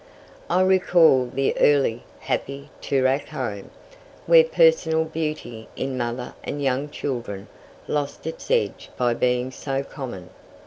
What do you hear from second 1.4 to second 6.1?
early, happy, Toorak home, where personal beauty in